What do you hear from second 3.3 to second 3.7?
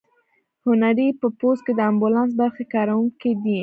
دی.